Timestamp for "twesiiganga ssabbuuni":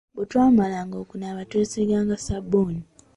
1.49-2.81